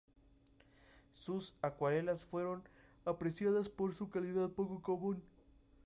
[1.13, 2.63] Sus acuarelas fueron
[3.05, 5.21] apreciadas por su calidad poco común.